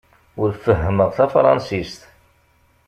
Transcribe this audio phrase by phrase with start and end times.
[0.41, 2.01] Ur fehhmeɣ tafṛensist.